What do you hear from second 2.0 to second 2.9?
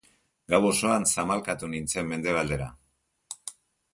mendebaldera.